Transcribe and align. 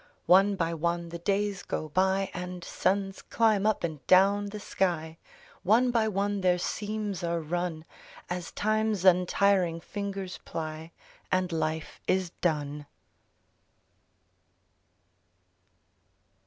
One 0.25 0.55
by 0.55 0.73
one 0.73 1.09
the 1.09 1.19
days 1.19 1.61
go 1.61 1.87
by, 1.89 2.31
And 2.33 2.63
suns 2.63 3.21
climb 3.21 3.67
up 3.67 3.83
and 3.83 4.03
down 4.07 4.47
the 4.47 4.59
sky; 4.59 5.19
One 5.61 5.91
by 5.91 6.07
one 6.07 6.41
their 6.41 6.57
seams 6.57 7.23
are 7.23 7.39
run— 7.39 7.85
As 8.27 8.51
Time's 8.51 9.05
untiring 9.05 9.79
fingers 9.79 10.39
ply 10.43 10.91
And 11.31 11.51
life 11.51 12.01
is 12.07 12.31
done. 12.41 12.87